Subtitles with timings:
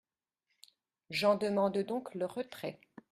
[1.11, 2.79] J’en demande donc le retrait.